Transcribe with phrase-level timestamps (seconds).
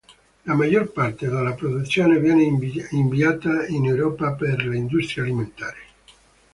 [0.45, 5.79] La maggior parte della produzione viene inviata in Europa per l'industria alimentare.